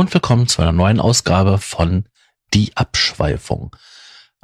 [0.00, 2.06] Und willkommen zu einer neuen Ausgabe von
[2.54, 3.76] Die Abschweifung.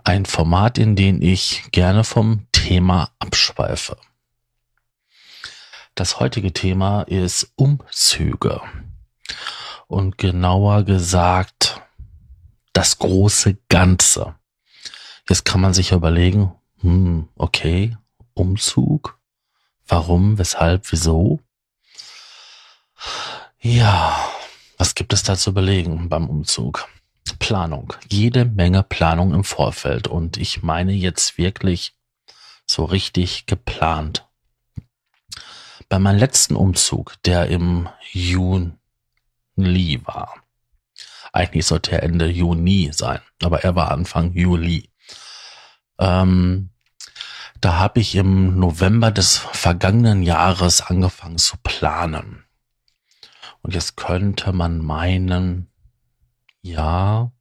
[0.04, 3.96] Ein Format, in dem ich gerne vom Thema abschweife.
[5.94, 8.60] Das heutige Thema ist Umzüge.
[9.86, 11.80] Und genauer gesagt,
[12.74, 14.34] das große Ganze.
[15.26, 17.96] Jetzt kann man sich überlegen, hm, okay,
[18.34, 19.18] Umzug.
[19.88, 21.40] Warum, weshalb, wieso?
[23.58, 24.22] Ja,
[24.76, 26.88] was gibt es da zu überlegen beim Umzug?
[27.38, 27.92] Planung.
[28.08, 30.08] Jede Menge Planung im Vorfeld.
[30.08, 31.94] Und ich meine jetzt wirklich
[32.66, 34.26] so richtig geplant.
[35.88, 38.76] Bei meinem letzten Umzug, der im Juni
[40.04, 40.34] war.
[41.32, 44.90] Eigentlich sollte er Ende Juni sein, aber er war Anfang Juli.
[45.98, 46.70] Ähm,
[47.60, 52.45] da habe ich im November des vergangenen Jahres angefangen zu planen.
[53.66, 55.68] Und jetzt könnte man meinen,
[56.62, 57.32] ja,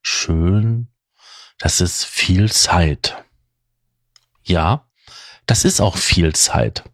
[0.00, 0.88] schön,
[1.58, 3.22] das ist viel Zeit.
[4.44, 4.88] Ja,
[5.44, 6.84] das ist auch viel Zeit.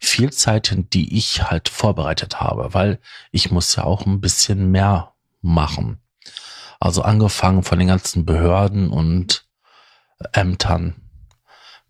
[0.00, 2.98] Viel Zeit, die ich halt vorbereitet habe, weil
[3.32, 6.00] ich muss ja auch ein bisschen mehr machen.
[6.80, 9.46] Also angefangen von den ganzen Behörden und
[10.32, 11.02] Ämtern,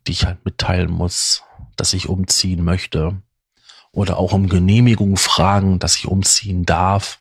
[0.08, 1.44] die ich halt mitteilen muss,
[1.76, 3.22] dass ich umziehen möchte
[3.92, 7.20] oder auch um Genehmigung fragen, dass ich umziehen darf.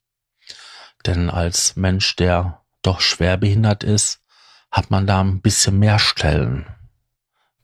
[1.06, 4.22] Denn als Mensch, der doch schwer behindert ist,
[4.72, 6.66] hat man da ein bisschen mehr Stellen,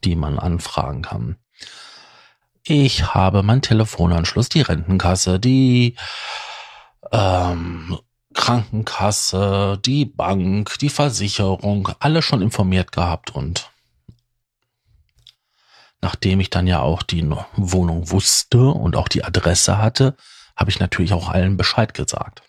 [0.03, 1.37] die man anfragen kann.
[2.63, 5.95] Ich habe mein Telefonanschluss, die Rentenkasse, die
[7.13, 7.97] ähm,
[8.33, 13.71] Krankenkasse, die Bank, die Versicherung, alle schon informiert gehabt und
[16.01, 20.15] nachdem ich dann ja auch die Wohnung wusste und auch die Adresse hatte,
[20.55, 22.41] habe ich natürlich auch allen Bescheid gesagt.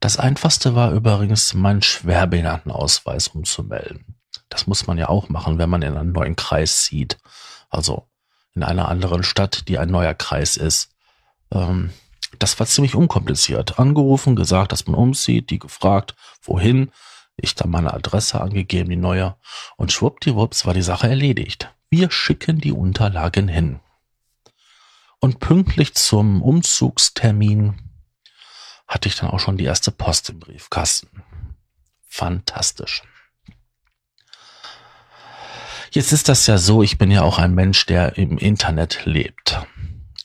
[0.00, 4.16] Das einfachste war übrigens, meinen Schwerbehindertenausweis umzumelden.
[4.48, 7.18] Das muss man ja auch machen, wenn man in einen neuen Kreis zieht.
[7.70, 8.08] Also
[8.54, 10.90] in einer anderen Stadt, die ein neuer Kreis ist.
[11.52, 11.90] Ähm,
[12.38, 13.78] das war ziemlich unkompliziert.
[13.78, 16.90] Angerufen, gesagt, dass man umzieht, die gefragt, wohin.
[17.42, 19.36] Ich dann meine Adresse angegeben, die neue.
[19.76, 21.74] Und schwuppdiwupps war die Sache erledigt.
[21.90, 23.80] Wir schicken die Unterlagen hin.
[25.18, 27.74] Und pünktlich zum Umzugstermin
[28.86, 31.22] hatte ich dann auch schon die erste Post im Briefkasten.
[32.08, 33.02] Fantastisch.
[35.90, 39.60] Jetzt ist das ja so, ich bin ja auch ein Mensch, der im Internet lebt.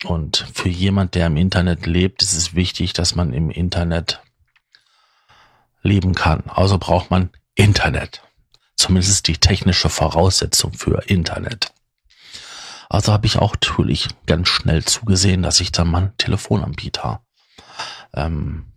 [0.05, 4.21] Und für jemand, der im Internet lebt, ist es wichtig, dass man im Internet
[5.87, 6.43] leben kann.
[6.47, 8.21] Also braucht man Internet.
[8.75, 11.73] Zumindest die technische Voraussetzung für Internet.
[12.89, 17.21] Also habe ich auch natürlich ganz schnell zugesehen, dass ich dann meinen Telefonanbieter
[18.13, 18.71] ähm,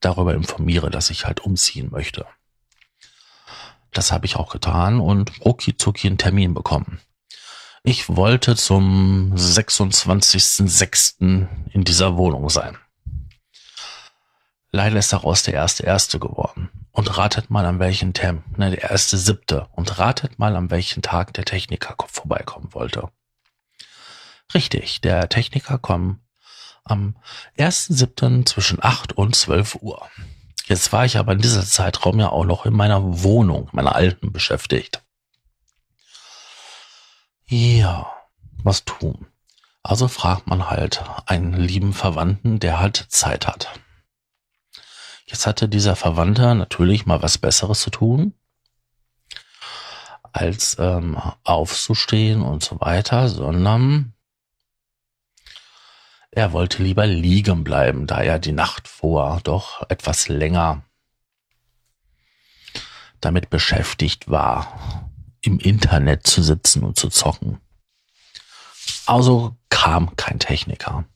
[0.00, 2.24] darüber informiere, dass ich halt umziehen möchte.
[3.92, 7.00] Das habe ich auch getan und rucki zucki einen Termin bekommen.
[7.82, 11.48] Ich wollte zum 26.06.
[11.72, 12.78] in dieser Wohnung sein.
[14.76, 16.68] Leider ist daraus der erste erste geworden.
[16.92, 19.68] Und ratet mal an welchen Term, ne, der erste siebte.
[19.72, 23.08] Und ratet mal an welchen Tag der Techniker vorbeikommen wollte.
[24.52, 26.20] Richtig, der Techniker kommt
[26.84, 27.16] am
[27.54, 30.10] ersten siebten zwischen acht und zwölf Uhr.
[30.66, 34.30] Jetzt war ich aber in dieser Zeitraum ja auch noch in meiner Wohnung, meiner alten,
[34.30, 35.02] beschäftigt.
[37.46, 38.12] Ja,
[38.62, 39.26] was tun?
[39.82, 43.70] Also fragt man halt einen lieben Verwandten, der halt Zeit hat.
[45.28, 48.34] Jetzt hatte dieser Verwandter natürlich mal was Besseres zu tun,
[50.32, 54.14] als ähm, aufzustehen und so weiter, sondern
[56.30, 60.82] er wollte lieber liegen bleiben, da er die Nacht vor doch etwas länger
[63.20, 65.10] damit beschäftigt war,
[65.40, 67.60] im Internet zu sitzen und zu zocken.
[69.06, 71.06] Also kam kein Techniker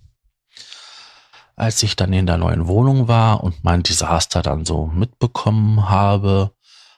[1.61, 6.53] als ich dann in der neuen Wohnung war und mein Desaster dann so mitbekommen habe,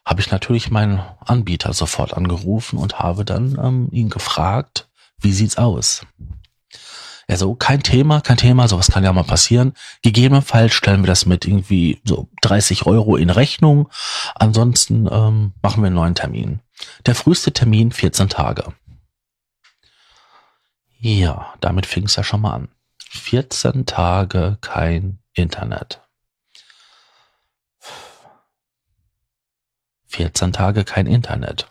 [0.05, 4.89] habe ich natürlich meinen Anbieter sofort angerufen und habe dann ähm, ihn gefragt,
[5.19, 6.07] wie sieht's aus?
[7.27, 9.75] Er so, kein Thema, kein Thema, sowas kann ja mal passieren.
[10.03, 13.89] Gegebenenfalls stellen wir das mit irgendwie so 30 Euro in Rechnung.
[14.35, 16.61] Ansonsten ähm, machen wir einen neuen Termin.
[17.07, 18.73] Der früheste Termin 14 Tage.
[20.99, 22.69] Ja, damit fing es ja schon mal an.
[23.15, 26.01] 14 Tage kein Internet.
[30.07, 31.71] 14 Tage kein Internet.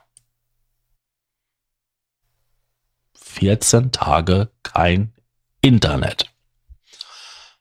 [3.16, 5.16] 14 Tage kein
[5.62, 6.32] Internet.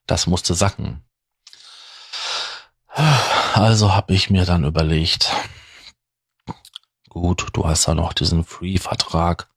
[0.06, 1.02] Das musste sacken.
[2.86, 5.34] also habe ich mir dann überlegt,
[7.08, 9.48] gut, du hast ja noch diesen Free-Vertrag.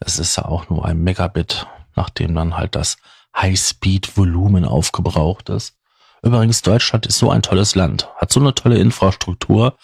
[0.00, 2.98] Es ist ja auch nur ein Megabit, nachdem dann halt das
[3.36, 5.76] High-Speed-Volumen aufgebraucht ist.
[6.22, 9.76] Übrigens, Deutschland ist so ein tolles Land, hat so eine tolle Infrastruktur,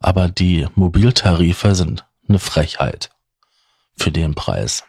[0.00, 3.10] aber die Mobiltarife sind eine Frechheit
[3.96, 4.84] für den Preis.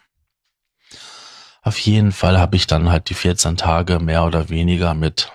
[1.61, 5.31] Auf jeden Fall habe ich dann halt die 14 Tage mehr oder weniger mit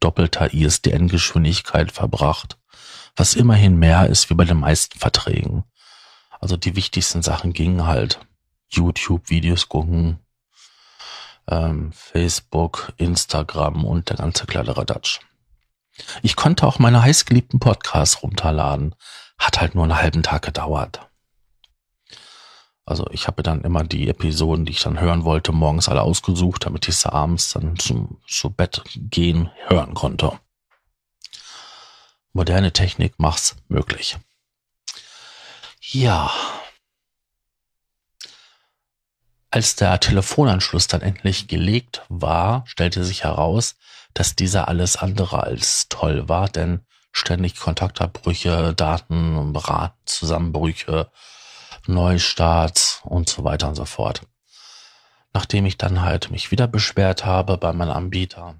[0.00, 2.58] doppelter ISDN-Geschwindigkeit verbracht,
[3.16, 5.64] was immerhin mehr ist wie bei den meisten Verträgen.
[6.40, 8.18] Also die wichtigsten Sachen gingen halt
[8.70, 10.20] YouTube-Videos gucken,
[11.48, 15.20] ähm, Facebook, Instagram und der ganze Kladderadatsch.
[16.22, 18.94] Ich konnte auch meine heißgeliebten Podcasts runterladen.
[19.38, 21.00] Hat halt nur einen halben Tag gedauert.
[22.84, 26.66] Also ich habe dann immer die Episoden, die ich dann hören wollte, morgens alle ausgesucht,
[26.66, 30.38] damit ich sie abends dann zum, zu Bett gehen hören konnte.
[32.32, 34.18] Moderne Technik macht's möglich.
[35.80, 36.30] Ja.
[39.52, 43.74] Als der Telefonanschluss dann endlich gelegt war, stellte sich heraus,
[44.14, 49.52] dass dieser alles andere als toll war, denn ständig Kontaktabbrüche, Daten,
[50.04, 51.10] Zusammenbrüche,
[51.86, 54.22] Neustarts und so weiter und so fort.
[55.32, 58.56] Nachdem ich dann halt mich wieder beschwert habe bei meinem Anbieter,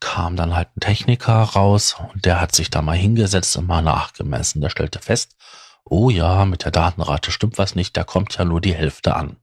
[0.00, 3.82] kam dann halt ein Techniker raus und der hat sich da mal hingesetzt und mal
[3.82, 4.60] nachgemessen.
[4.60, 5.36] Der stellte fest,
[5.84, 9.36] oh ja, mit der Datenrate stimmt was nicht, da kommt ja nur die Hälfte an.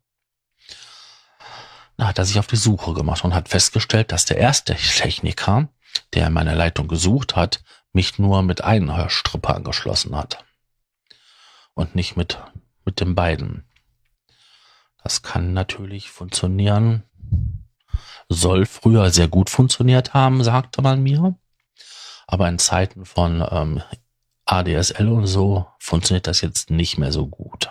[1.98, 5.68] Da hat er sich auf die Suche gemacht und hat festgestellt, dass der erste Techniker,
[6.14, 10.46] der meine Leitung gesucht hat, mich nur mit einem Hörstripper angeschlossen hat
[11.74, 12.38] und nicht mit,
[12.86, 13.66] mit den beiden.
[15.04, 17.04] Das kann natürlich funktionieren.
[18.30, 21.36] Soll früher sehr gut funktioniert haben, sagte man mir.
[22.28, 23.82] Aber in Zeiten von ähm,
[24.52, 27.70] ADSL und so funktioniert das jetzt nicht mehr so gut.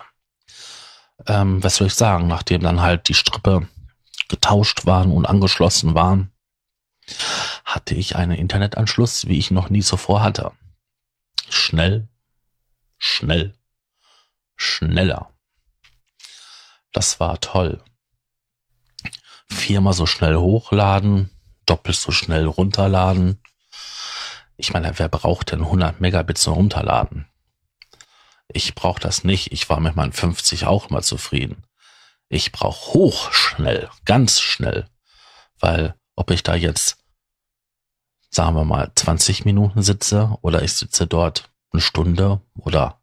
[1.27, 3.67] Ähm, was soll ich sagen, nachdem dann halt die Strippe
[4.29, 6.31] getauscht waren und angeschlossen waren,
[7.65, 10.51] hatte ich einen Internetanschluss, wie ich noch nie zuvor hatte.
[11.49, 12.07] Schnell,
[12.97, 13.53] schnell,
[14.55, 15.33] schneller.
[16.93, 17.83] Das war toll.
[19.49, 21.29] Viermal so schnell hochladen,
[21.65, 23.41] doppelt so schnell runterladen.
[24.59, 27.25] Ich meine, wer braucht denn 100 Megabit zum Runterladen?
[28.49, 29.53] Ich brauche das nicht.
[29.53, 31.63] Ich war mit meinen 50 auch mal zufrieden.
[32.27, 34.85] Ich brauche hochschnell, ganz schnell,
[35.61, 36.97] weil ob ich da jetzt,
[38.29, 42.99] sagen wir mal, 20 Minuten sitze oder ich sitze dort eine Stunde oder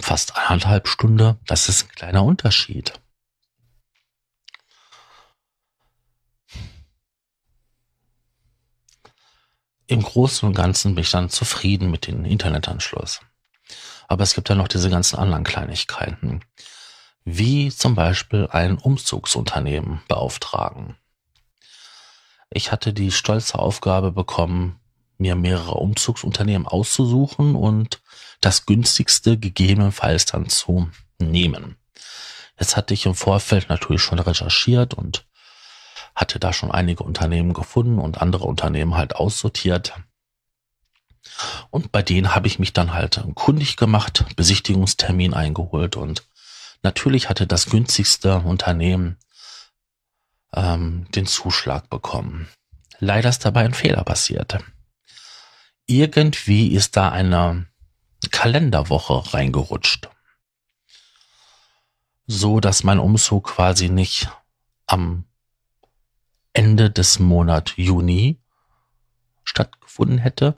[0.00, 1.38] fast anderthalb Stunde.
[1.46, 3.00] Das ist ein kleiner Unterschied.
[9.90, 13.22] Im Großen und Ganzen bin ich dann zufrieden mit dem Internetanschluss.
[14.06, 16.44] Aber es gibt ja noch diese ganzen anderen Kleinigkeiten.
[17.24, 20.94] Wie zum Beispiel ein Umzugsunternehmen beauftragen.
[22.50, 24.78] Ich hatte die stolze Aufgabe bekommen,
[25.18, 28.00] mir mehrere Umzugsunternehmen auszusuchen und
[28.40, 30.88] das günstigste gegebenenfalls dann zu
[31.18, 31.78] nehmen.
[32.60, 35.26] Jetzt hatte ich im Vorfeld natürlich schon recherchiert und
[36.14, 39.94] hatte da schon einige Unternehmen gefunden und andere Unternehmen halt aussortiert.
[41.70, 46.24] Und bei denen habe ich mich dann halt kundig gemacht, Besichtigungstermin eingeholt und
[46.82, 49.18] natürlich hatte das günstigste Unternehmen
[50.54, 52.48] ähm, den Zuschlag bekommen.
[52.98, 54.58] Leider ist dabei ein Fehler passiert.
[55.86, 57.66] Irgendwie ist da eine
[58.30, 60.08] Kalenderwoche reingerutscht.
[62.26, 64.28] So dass mein Umzug quasi nicht
[64.86, 65.24] am
[66.52, 68.40] Ende des Monats Juni
[69.44, 70.56] stattgefunden hätte,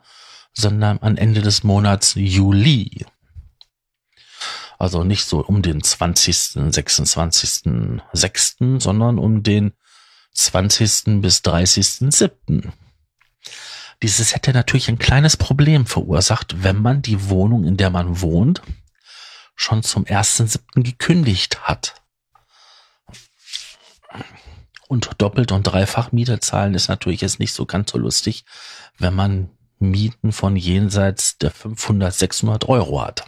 [0.53, 3.05] sondern am Ende des Monats Juli.
[4.79, 7.63] Also nicht so um den 20., 26.,
[8.11, 9.73] 6., sondern um den
[10.33, 11.21] 20.
[11.21, 12.71] bis 30.7.
[14.01, 18.61] Dieses hätte natürlich ein kleines Problem verursacht, wenn man die Wohnung, in der man wohnt,
[19.55, 20.83] schon zum 1.7.
[20.83, 22.02] gekündigt hat.
[24.93, 28.45] Und doppelt und dreifach Miete zahlen ist natürlich jetzt nicht so ganz so lustig,
[28.99, 33.25] wenn man Mieten von jenseits der 500, 600 Euro hat.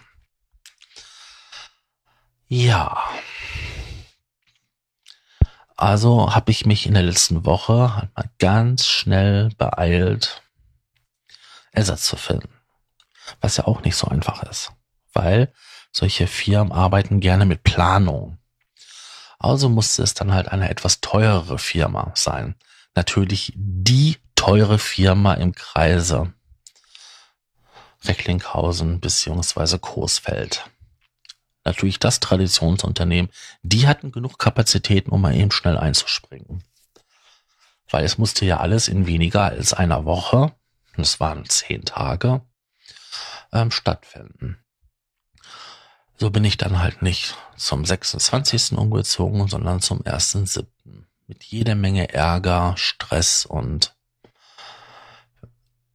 [2.47, 3.03] Ja.
[5.75, 10.43] Also habe ich mich in der letzten Woche halt mal ganz schnell beeilt
[11.71, 12.53] Ersatz zu finden.
[13.41, 14.71] Was ja auch nicht so einfach ist,
[15.13, 15.51] weil
[15.91, 18.37] solche Firmen arbeiten gerne mit Planung.
[19.39, 22.55] Also musste es dann halt eine etwas teurere Firma sein.
[22.95, 26.33] Natürlich die teure Firma im Kreise
[28.03, 30.69] Recklinghausen beziehungsweise Coesfeld.
[31.63, 33.31] Natürlich das Traditionsunternehmen,
[33.63, 36.63] die hatten genug Kapazitäten, um mal eben schnell einzuspringen.
[37.89, 40.53] Weil es musste ja alles in weniger als einer Woche,
[40.95, 42.41] es waren zehn Tage,
[43.51, 44.63] ähm, stattfinden.
[46.17, 48.73] So bin ich dann halt nicht zum 26.
[48.73, 50.65] umgezogen, sondern zum 1.7.
[51.27, 53.95] Mit jeder Menge Ärger, Stress und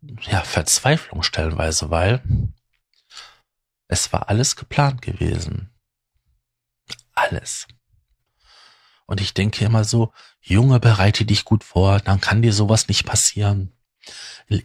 [0.02, 2.22] ja, Verzweiflung stellenweise, weil
[3.86, 5.70] es war alles geplant gewesen.
[7.14, 7.66] Alles.
[9.06, 13.04] Und ich denke immer so, Junge, bereite dich gut vor, dann kann dir sowas nicht
[13.04, 13.72] passieren.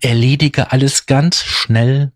[0.01, 2.11] Erledige alles ganz schnell.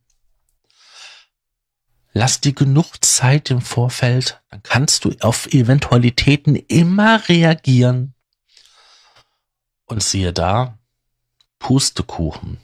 [2.19, 8.13] Lass dir genug Zeit im Vorfeld, dann kannst du auf Eventualitäten immer reagieren.
[9.85, 10.77] Und siehe da,
[11.59, 12.59] Pustekuchen.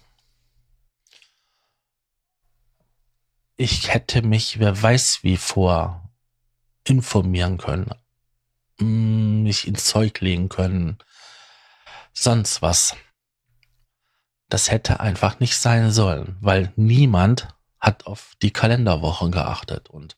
[3.57, 6.09] ich hätte mich, wer weiß wie vor,
[6.83, 7.89] informieren können,
[8.79, 10.97] mm, mich ins Zeug legen können,
[12.11, 12.95] sonst was.
[14.49, 19.89] Das hätte einfach nicht sein sollen, weil niemand hat auf die Kalenderwochen geachtet.
[19.89, 20.17] Und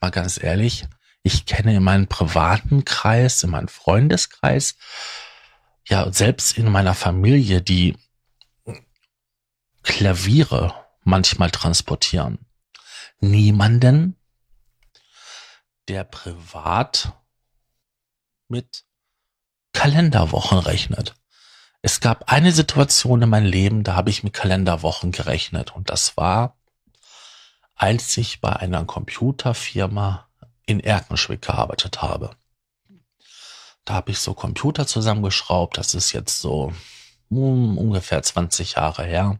[0.00, 0.86] mal ganz ehrlich,
[1.22, 4.76] ich kenne in meinem privaten Kreis, in meinem Freundeskreis,
[5.86, 7.96] ja, selbst in meiner Familie, die
[9.82, 12.44] Klaviere manchmal transportieren
[13.20, 14.16] niemanden,
[15.88, 17.12] der privat
[18.48, 18.84] mit
[19.72, 21.14] Kalenderwochen rechnet.
[21.82, 26.16] Es gab eine Situation in meinem Leben, da habe ich mit Kalenderwochen gerechnet und das
[26.16, 26.57] war,
[27.78, 30.28] als ich bei einer Computerfirma
[30.66, 32.30] in Erkenschwick gearbeitet habe.
[33.84, 36.74] Da habe ich so Computer zusammengeschraubt, das ist jetzt so
[37.30, 39.38] um, ungefähr 20 Jahre her.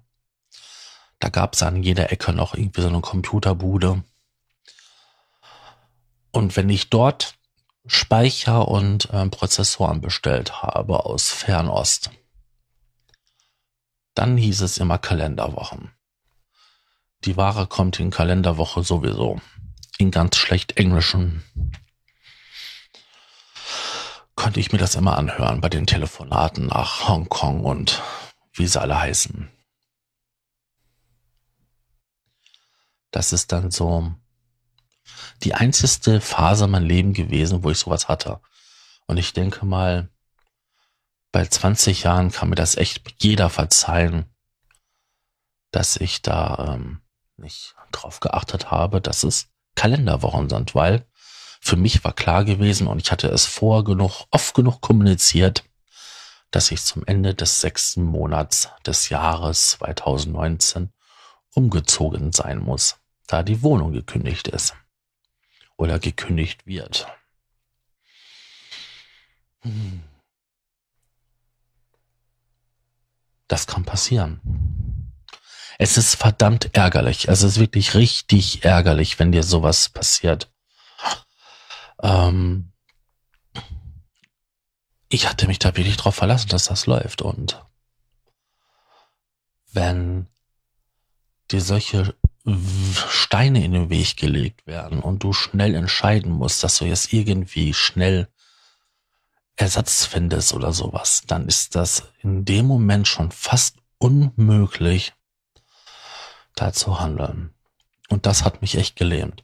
[1.18, 4.04] Da gab es an jeder Ecke noch irgendwie so eine Computerbude.
[6.30, 7.34] Und wenn ich dort
[7.86, 12.10] Speicher und äh, Prozessoren bestellt habe aus Fernost,
[14.14, 15.90] dann hieß es immer Kalenderwochen.
[17.24, 19.40] Die Ware kommt in Kalenderwoche sowieso.
[19.98, 21.42] In ganz schlecht englischen.
[24.36, 28.00] Konnte ich mir das immer anhören bei den Telefonaten nach Hongkong und
[28.52, 29.50] wie sie alle heißen.
[33.10, 34.14] Das ist dann so
[35.42, 38.40] die einzigste Phase in meinem Leben gewesen, wo ich sowas hatte.
[39.06, 40.08] Und ich denke mal,
[41.32, 44.26] bei 20 Jahren kann mir das echt jeder verzeihen,
[45.70, 47.00] dass ich da ähm,
[47.38, 51.06] nicht drauf geachtet habe, dass es Kalenderwochen sind, weil
[51.60, 55.64] für mich war klar gewesen und ich hatte es vor genug, oft genug kommuniziert,
[56.50, 60.92] dass ich zum Ende des sechsten Monats des Jahres 2019
[61.54, 64.74] umgezogen sein muss, da die Wohnung gekündigt ist
[65.76, 67.06] oder gekündigt wird.
[69.60, 70.02] Hm.
[73.48, 74.87] Das kann passieren.
[75.78, 77.28] Es ist verdammt ärgerlich.
[77.28, 80.52] Es ist wirklich richtig ärgerlich, wenn dir sowas passiert.
[82.02, 82.72] Ähm
[85.08, 87.22] ich hatte mich da wirklich drauf verlassen, dass das läuft.
[87.22, 87.64] Und
[89.72, 90.26] wenn
[91.50, 92.14] dir solche
[93.08, 97.72] Steine in den Weg gelegt werden und du schnell entscheiden musst, dass du jetzt irgendwie
[97.72, 98.28] schnell
[99.56, 105.14] Ersatz findest oder sowas, dann ist das in dem Moment schon fast unmöglich,
[106.60, 107.54] da zu handeln.
[108.08, 109.42] Und das hat mich echt gelähmt.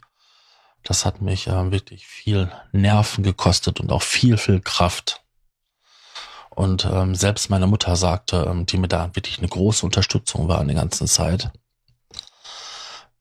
[0.83, 5.23] Das hat mich äh, wirklich viel Nerven gekostet und auch viel, viel Kraft.
[6.51, 10.61] Und ähm, selbst meine Mutter sagte, ähm, die mir da wirklich eine große Unterstützung war
[10.61, 11.51] in der ganzen Zeit,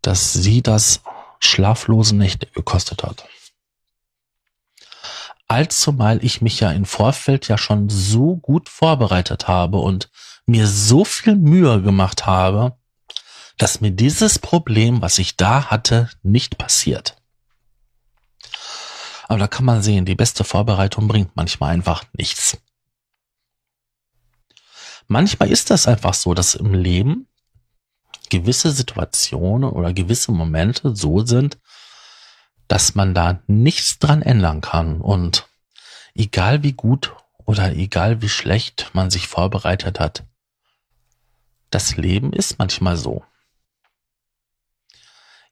[0.02, 1.02] dass sie das
[1.40, 3.26] schlaflose Nächte gekostet hat.
[5.48, 10.10] Allzumal ich mich ja im Vorfeld ja schon so gut vorbereitet habe und
[10.46, 12.78] mir so viel Mühe gemacht habe,
[13.58, 17.16] dass mir dieses Problem, was ich da hatte, nicht passiert.
[19.28, 22.58] Aber da kann man sehen, die beste Vorbereitung bringt manchmal einfach nichts.
[25.08, 27.28] Manchmal ist das einfach so, dass im Leben
[28.30, 31.58] gewisse Situationen oder gewisse Momente so sind,
[32.68, 35.02] dass man da nichts dran ändern kann.
[35.02, 35.48] Und
[36.16, 40.24] egal wie gut oder egal wie schlecht man sich vorbereitet hat,
[41.70, 43.24] das Leben ist manchmal so.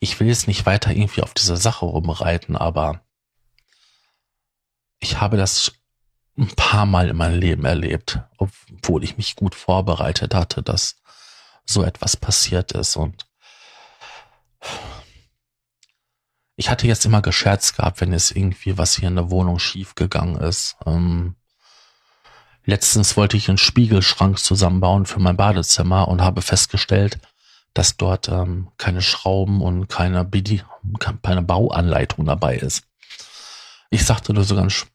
[0.03, 3.05] Ich will jetzt nicht weiter irgendwie auf diese Sache rumreiten, aber
[4.99, 5.73] ich habe das
[6.35, 10.95] ein paar Mal in meinem Leben erlebt, obwohl ich mich gut vorbereitet hatte, dass
[11.65, 13.27] so etwas passiert ist und
[16.55, 19.93] ich hatte jetzt immer gescherzt gehabt, wenn es irgendwie was hier in der Wohnung schief
[19.93, 20.77] gegangen ist.
[20.87, 21.35] Ähm,
[22.65, 27.19] letztens wollte ich einen Spiegelschrank zusammenbauen für mein Badezimmer und habe festgestellt,
[27.73, 30.63] dass dort ähm, keine Schrauben und keine, Bedi
[31.21, 32.83] keine Bauanleitung dabei ist.
[33.89, 34.85] Ich sagte nur so ganz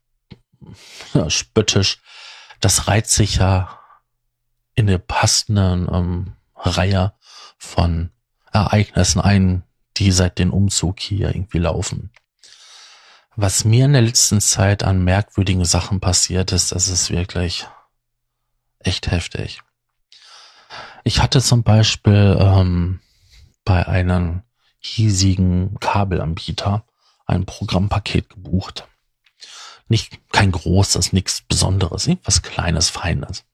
[1.14, 1.98] ja, spöttisch,
[2.60, 3.80] das reiht sich ja
[4.74, 7.12] in der passenden ähm, Reihe
[7.58, 8.10] von
[8.52, 9.62] Ereignissen ein,
[9.96, 12.10] die seit dem Umzug hier irgendwie laufen.
[13.34, 17.66] Was mir in der letzten Zeit an merkwürdigen Sachen passiert ist, das ist wirklich
[18.78, 19.60] echt heftig.
[21.06, 22.98] Ich hatte zum Beispiel ähm,
[23.64, 24.42] bei einem
[24.80, 26.84] hiesigen Kabelanbieter
[27.26, 28.88] ein Programmpaket gebucht.
[29.86, 33.44] Nicht kein großes, nichts Besonderes, irgendwas Kleines, Feines.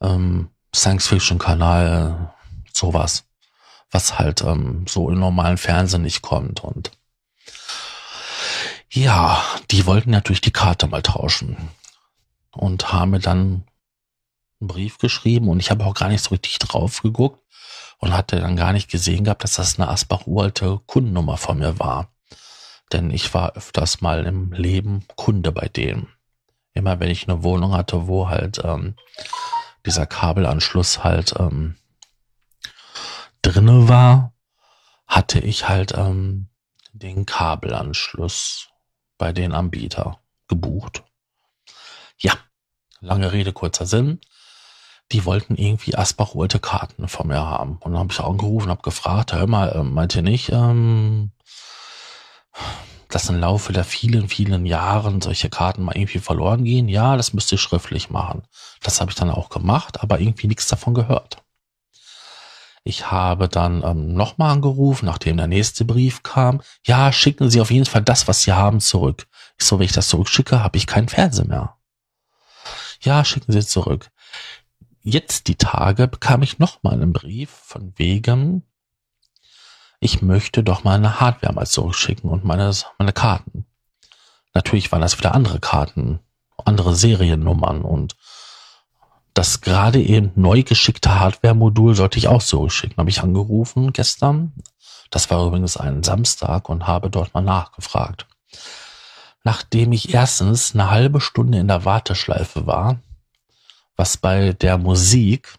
[0.00, 2.32] Ähm, Science-Fiction-Kanal,
[2.72, 3.24] sowas
[3.90, 6.62] was halt ähm, so im normalen Fernsehen nicht kommt.
[6.62, 6.92] Und
[8.90, 11.70] ja, die wollten natürlich die Karte mal tauschen
[12.52, 13.64] und haben mir dann
[14.60, 17.42] einen Brief geschrieben und ich habe auch gar nicht so richtig drauf geguckt
[17.98, 22.12] und hatte dann gar nicht gesehen gehabt, dass das eine Asbach-uralte Kundennummer von mir war.
[22.92, 26.08] Denn ich war öfters mal im Leben Kunde bei denen.
[26.72, 28.94] Immer wenn ich eine Wohnung hatte, wo halt ähm,
[29.84, 31.76] dieser Kabelanschluss halt ähm,
[33.42, 34.32] drinne war,
[35.06, 36.48] hatte ich halt ähm,
[36.92, 38.68] den Kabelanschluss
[39.18, 41.02] bei den Anbieter gebucht.
[42.18, 42.32] Ja,
[43.00, 44.20] lange Rede, kurzer Sinn.
[45.12, 47.78] Die wollten irgendwie Asbach holte Karten von mir haben.
[47.80, 51.30] Und dann habe ich angerufen, habe gefragt, hör mal, äh, meint ihr nicht, ähm,
[53.08, 56.88] dass im Laufe der vielen, vielen Jahren solche Karten mal irgendwie verloren gehen?
[56.88, 58.42] Ja, das müsst ihr schriftlich machen.
[58.82, 61.42] Das habe ich dann auch gemacht, aber irgendwie nichts davon gehört.
[62.84, 66.62] Ich habe dann ähm, nochmal angerufen, nachdem der nächste Brief kam.
[66.86, 69.26] Ja, schicken Sie auf jeden Fall das, was Sie haben, zurück.
[69.58, 71.76] Ich so, wenn ich das zurückschicke, habe ich keinen Fernseher mehr.
[73.00, 74.10] Ja, schicken Sie zurück.
[75.02, 78.62] Jetzt die Tage bekam ich nochmal einen Brief von wegen,
[80.00, 83.66] ich möchte doch mal eine Hardware mal zurückschicken und meine, meine Karten.
[84.54, 86.20] Natürlich waren das wieder andere Karten,
[86.64, 88.16] andere Seriennummern und
[89.34, 92.96] das gerade eben neu geschickte Hardware-Modul sollte ich auch so schicken.
[92.96, 94.52] Habe ich angerufen gestern.
[95.10, 98.26] Das war übrigens ein Samstag und habe dort mal nachgefragt.
[99.44, 103.00] Nachdem ich erstens eine halbe Stunde in der Warteschleife war,
[103.98, 105.58] was bei der Musik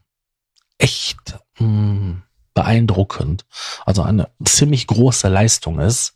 [0.80, 2.23] echt mh, hm,
[2.56, 3.45] beeindruckend,
[3.86, 6.15] also eine ziemlich große Leistung ist,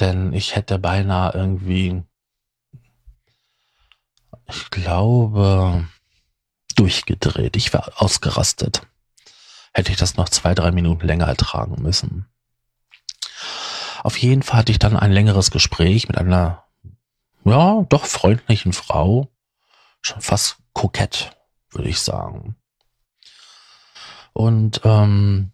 [0.00, 2.02] denn ich hätte beinahe irgendwie,
[4.48, 5.86] ich glaube,
[6.76, 7.56] durchgedreht.
[7.56, 8.86] Ich war ausgerastet.
[9.74, 12.26] Hätte ich das noch zwei, drei Minuten länger ertragen müssen.
[14.02, 16.64] Auf jeden Fall hatte ich dann ein längeres Gespräch mit einer,
[17.44, 19.28] ja, doch freundlichen Frau.
[20.00, 21.36] Schon fast kokett,
[21.70, 22.56] würde ich sagen.
[24.32, 25.50] Und ähm,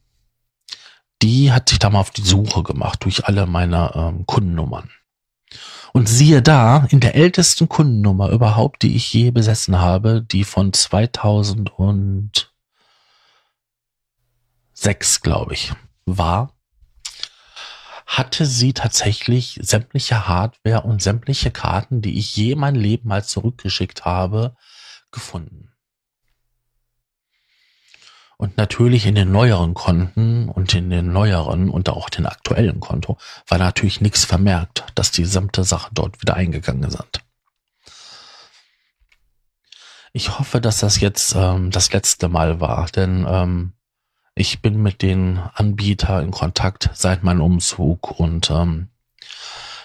[1.23, 4.91] die hat sich da mal auf die Suche gemacht durch alle meine ähm, Kundennummern.
[5.93, 10.73] Und siehe da, in der ältesten Kundennummer überhaupt, die ich je besessen habe, die von
[10.73, 12.51] 2006,
[15.23, 15.73] glaube ich,
[16.05, 16.53] war,
[18.07, 24.05] hatte sie tatsächlich sämtliche Hardware und sämtliche Karten, die ich je mein Leben mal zurückgeschickt
[24.05, 24.57] habe,
[25.11, 25.71] gefunden.
[28.37, 33.17] Und natürlich in den neueren Konten und in den neueren und auch den aktuellen Konto
[33.47, 37.21] war natürlich nichts vermerkt, dass die gesamte Sache dort wieder eingegangen sind.
[40.13, 43.73] Ich hoffe, dass das jetzt ähm, das letzte Mal war, denn ähm,
[44.35, 48.89] ich bin mit den Anbieter in Kontakt seit meinem Umzug und ähm,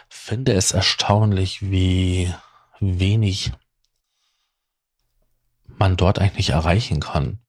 [0.09, 2.33] finde es erstaunlich, wie
[2.79, 3.51] wenig
[5.65, 7.39] man dort eigentlich erreichen kann.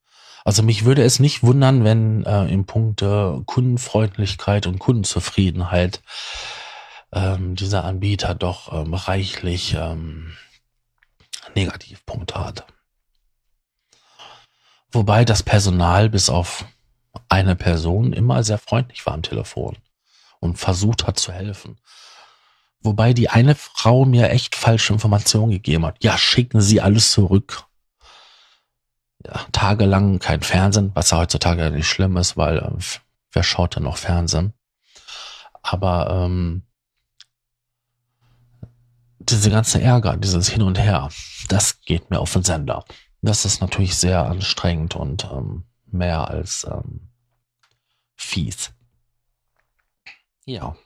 [0.44, 6.02] Also mich würde es nicht wundern, wenn äh, im Punkt äh, Kundenfreundlichkeit und Kundenzufriedenheit
[7.12, 10.36] ähm, dieser Anbieter doch ähm, reichlich ähm,
[11.54, 12.66] Negativpunkte hat.
[14.92, 16.64] Wobei das Personal bis auf
[17.28, 19.76] eine Person immer sehr freundlich war am Telefon
[20.40, 21.78] und versucht hat zu helfen.
[22.82, 26.02] Wobei die eine Frau mir echt falsche Informationen gegeben hat.
[26.02, 27.66] Ja, schicken Sie alles zurück
[29.26, 32.70] ja, tagelang kein Fernsehen, was ja heutzutage nicht schlimm ist, weil äh,
[33.32, 34.54] wer schaut denn noch Fernsehen?
[35.62, 36.62] Aber ähm,
[39.18, 41.10] diese ganze Ärger, dieses Hin und Her,
[41.48, 42.84] das geht mir auf den Sender.
[43.20, 47.08] Das ist natürlich sehr anstrengend und ähm, mehr als ähm,
[48.16, 48.72] fies.
[50.44, 50.76] Ja.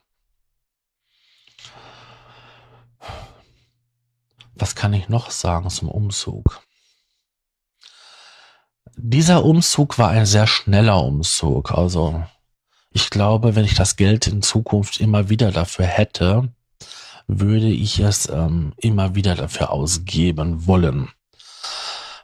[4.54, 6.62] Was kann ich noch sagen zum Umzug?
[8.96, 11.72] Dieser Umzug war ein sehr schneller Umzug.
[11.72, 12.24] Also
[12.90, 16.52] ich glaube, wenn ich das Geld in Zukunft immer wieder dafür hätte,
[17.26, 21.08] würde ich es ähm, immer wieder dafür ausgeben wollen.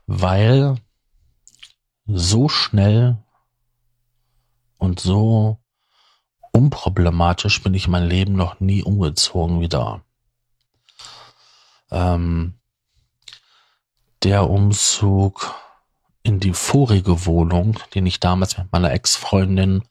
[0.06, 0.76] Weil
[2.16, 3.18] so schnell
[4.78, 5.58] und so
[6.52, 10.02] unproblematisch bin ich mein Leben noch nie umgezogen wie da.
[11.90, 12.58] Ähm,
[14.22, 15.54] der Umzug
[16.22, 19.82] in die vorige Wohnung, den ich damals mit meiner Ex-Freundin,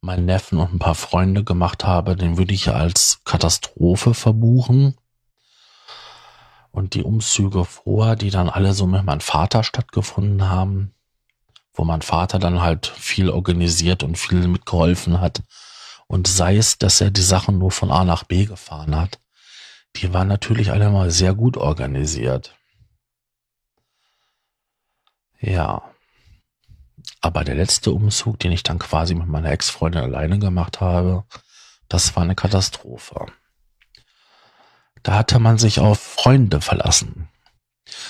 [0.00, 4.96] meinen Neffen und ein paar Freunde gemacht habe, den würde ich als Katastrophe verbuchen.
[6.70, 10.94] Und die Umzüge vor, die dann alle so mit meinem Vater stattgefunden haben,
[11.80, 15.42] wo mein Vater dann halt viel organisiert und viel mitgeholfen hat.
[16.08, 19.18] Und sei es, dass er die Sachen nur von A nach B gefahren hat,
[19.96, 22.54] die waren natürlich alle mal sehr gut organisiert.
[25.40, 25.80] Ja.
[27.22, 31.24] Aber der letzte Umzug, den ich dann quasi mit meiner Ex-Freundin alleine gemacht habe,
[31.88, 33.24] das war eine Katastrophe.
[35.02, 37.30] Da hatte man sich auf Freunde verlassen.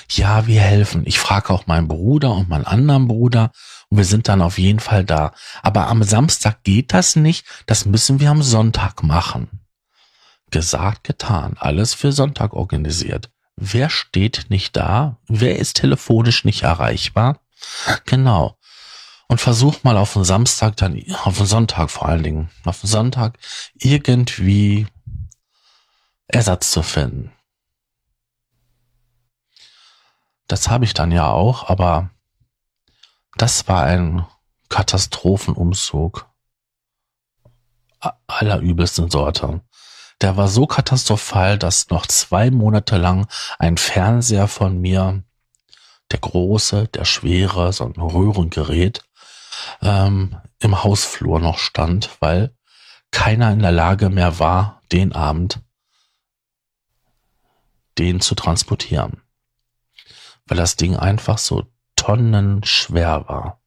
[0.08, 1.02] Ja, wir helfen.
[1.06, 3.52] Ich frage auch meinen Bruder und meinen anderen Bruder
[3.88, 5.32] und wir sind dann auf jeden Fall da.
[5.62, 7.46] Aber am Samstag geht das nicht.
[7.66, 9.48] Das müssen wir am Sonntag machen.
[10.50, 11.56] Gesagt, getan.
[11.58, 13.30] Alles für Sonntag organisiert.
[13.56, 15.18] Wer steht nicht da?
[15.28, 17.40] Wer ist telefonisch nicht erreichbar?
[18.06, 18.56] Genau.
[19.28, 22.88] Und versuch mal auf den Samstag dann, auf den Sonntag vor allen Dingen, auf den
[22.88, 23.38] Sonntag
[23.74, 24.86] irgendwie
[26.26, 27.32] Ersatz zu finden.
[30.50, 32.10] Das habe ich dann ja auch, aber
[33.36, 34.26] das war ein
[34.68, 36.26] Katastrophenumzug
[38.26, 39.62] aller übelsten Sorte
[40.20, 43.26] der war so katastrophal, dass noch zwei Monate lang
[43.58, 45.22] ein Fernseher von mir,
[46.10, 49.02] der große, der schwere, so ein Röhrengerät,
[49.82, 52.54] ähm, im Hausflur noch stand, weil
[53.10, 55.60] keiner in der Lage mehr war, den Abend
[57.98, 59.22] den zu transportieren.
[60.50, 61.62] Weil das Ding einfach so
[61.94, 63.62] tonnenschwer war.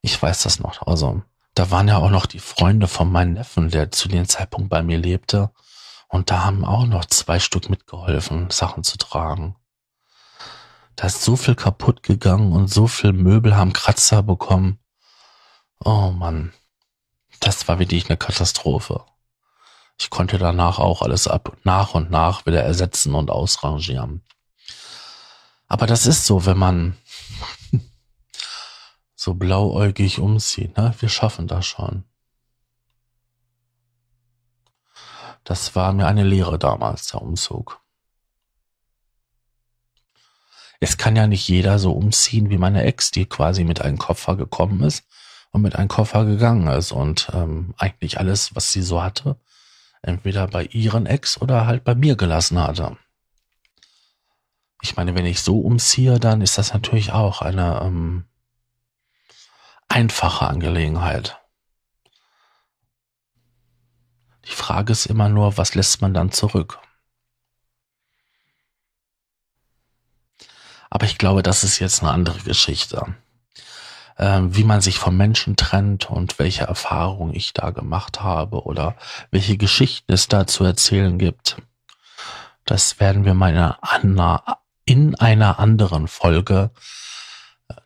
[0.00, 0.86] Ich weiß das noch.
[0.86, 1.22] Also
[1.54, 4.82] da waren ja auch noch die Freunde von meinem Neffen, der zu dem Zeitpunkt bei
[4.82, 5.50] mir lebte.
[6.08, 9.54] Und da haben auch noch zwei Stück mitgeholfen, Sachen zu tragen.
[10.96, 14.78] Da ist so viel kaputt gegangen und so viel Möbel haben Kratzer bekommen.
[15.84, 16.54] Oh Mann,
[17.40, 19.04] das war wirklich eine Katastrophe.
[20.00, 24.22] Ich konnte danach auch alles ab nach und nach wieder ersetzen und ausrangieren.
[25.68, 26.96] Aber das ist so, wenn man
[29.14, 30.72] so blauäugig umziehen.
[30.76, 30.94] Ne?
[30.98, 32.04] Wir schaffen das schon.
[35.44, 37.80] Das war mir eine Lehre damals, der Umzug.
[40.80, 44.36] Es kann ja nicht jeder so umziehen wie meine Ex, die quasi mit einem Koffer
[44.36, 45.04] gekommen ist
[45.50, 49.40] und mit einem Koffer gegangen ist und ähm, eigentlich alles, was sie so hatte,
[50.02, 52.96] entweder bei ihren Ex oder halt bei mir gelassen hatte.
[54.82, 58.24] Ich meine, wenn ich so umziehe, dann ist das natürlich auch eine ähm,
[59.88, 61.38] einfache Angelegenheit.
[64.46, 66.78] Die Frage ist immer nur, was lässt man dann zurück?
[70.90, 73.14] Aber ich glaube, das ist jetzt eine andere Geschichte.
[74.16, 78.96] Ähm, wie man sich von Menschen trennt und welche Erfahrungen ich da gemacht habe oder
[79.30, 81.58] welche Geschichten es da zu erzählen gibt.
[82.64, 83.78] Das werden wir mal
[84.88, 86.70] in einer anderen Folge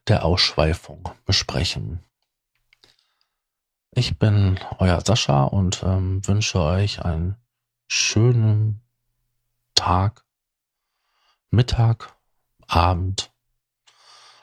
[0.06, 1.98] der Ausschweifung besprechen.
[3.90, 7.34] Ich bin euer Sascha und ähm, wünsche euch einen
[7.88, 8.82] schönen
[9.74, 10.24] Tag,
[11.50, 12.14] Mittag,
[12.68, 13.32] Abend,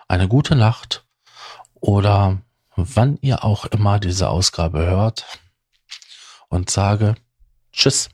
[0.09, 1.07] eine gute Nacht
[1.75, 2.41] oder
[2.75, 5.39] wann ihr auch immer diese Ausgabe hört
[6.49, 7.15] und sage
[7.71, 8.09] Tschüss.